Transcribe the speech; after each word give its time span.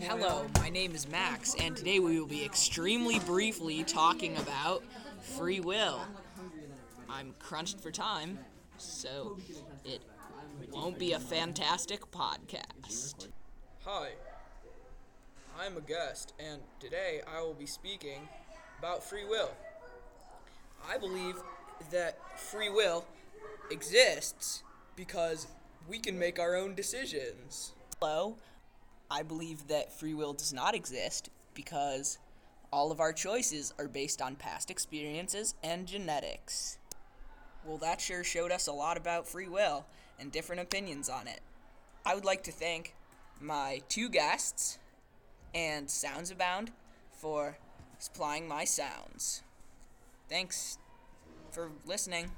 Hello, 0.00 0.46
my 0.58 0.70
name 0.70 0.94
is 0.94 1.06
Max, 1.08 1.54
and 1.60 1.76
today 1.76 1.98
we 1.98 2.18
will 2.18 2.26
be 2.26 2.42
extremely 2.42 3.18
briefly 3.18 3.84
talking 3.84 4.36
about 4.38 4.82
free 5.20 5.60
will. 5.60 6.00
I'm 7.08 7.34
crunched 7.38 7.80
for 7.80 7.90
time, 7.90 8.38
so 8.78 9.36
it 9.84 10.00
won't 10.72 10.98
be 10.98 11.12
a 11.12 11.20
fantastic 11.20 12.10
podcast. 12.10 13.28
Hi, 13.84 14.12
I'm 15.58 15.76
a 15.76 15.82
guest, 15.82 16.32
and 16.40 16.62
today 16.80 17.20
I 17.26 17.42
will 17.42 17.54
be 17.54 17.66
speaking 17.66 18.26
about 18.78 19.04
free 19.04 19.26
will. 19.26 19.50
I 20.88 20.96
believe 20.96 21.36
that 21.90 22.18
free 22.38 22.70
will 22.70 23.04
exists 23.70 24.62
because 24.96 25.46
we 25.86 25.98
can 25.98 26.18
make 26.18 26.38
our 26.38 26.56
own 26.56 26.74
decisions. 26.74 27.72
Hello, 28.00 28.36
I 29.10 29.22
believe 29.22 29.66
that 29.68 29.92
free 29.92 30.14
will 30.14 30.32
does 30.32 30.52
not 30.52 30.74
exist 30.74 31.30
because 31.54 32.18
all 32.72 32.92
of 32.92 33.00
our 33.00 33.12
choices 33.12 33.74
are 33.78 33.88
based 33.88 34.22
on 34.22 34.36
past 34.36 34.70
experiences 34.70 35.54
and 35.62 35.86
genetics. 35.86 36.78
Well, 37.64 37.78
that 37.78 38.00
sure 38.00 38.22
showed 38.22 38.52
us 38.52 38.68
a 38.68 38.72
lot 38.72 38.96
about 38.96 39.26
free 39.26 39.48
will 39.48 39.84
and 40.18 40.30
different 40.30 40.62
opinions 40.62 41.08
on 41.08 41.26
it. 41.26 41.40
I 42.06 42.14
would 42.14 42.24
like 42.24 42.44
to 42.44 42.52
thank 42.52 42.94
my 43.40 43.82
two 43.88 44.08
guests 44.08 44.78
and 45.54 45.90
Sounds 45.90 46.30
Abound 46.30 46.70
for 47.10 47.58
supplying 47.98 48.46
my 48.46 48.64
sounds. 48.64 49.42
Thanks 50.28 50.78
for 51.50 51.70
listening. 51.84 52.30